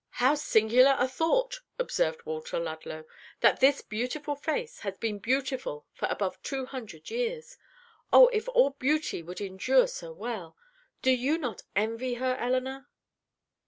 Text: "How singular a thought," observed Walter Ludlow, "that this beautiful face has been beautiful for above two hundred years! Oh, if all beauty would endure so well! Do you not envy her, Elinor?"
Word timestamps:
"How 0.17 0.33
singular 0.33 0.95
a 0.97 1.07
thought," 1.07 1.59
observed 1.77 2.25
Walter 2.25 2.57
Ludlow, 2.59 3.05
"that 3.41 3.59
this 3.59 3.81
beautiful 3.83 4.35
face 4.35 4.79
has 4.79 4.97
been 4.97 5.19
beautiful 5.19 5.85
for 5.93 6.07
above 6.07 6.41
two 6.41 6.65
hundred 6.65 7.11
years! 7.11 7.59
Oh, 8.11 8.25
if 8.33 8.49
all 8.49 8.71
beauty 8.71 9.21
would 9.21 9.41
endure 9.41 9.85
so 9.85 10.11
well! 10.11 10.57
Do 11.03 11.11
you 11.11 11.37
not 11.37 11.61
envy 11.75 12.15
her, 12.15 12.35
Elinor?" 12.37 12.87